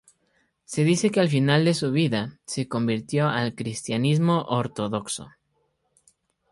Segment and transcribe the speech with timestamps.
[0.65, 5.27] Se dice que al final de su vida se convirtió al cristianismo ortodoxo.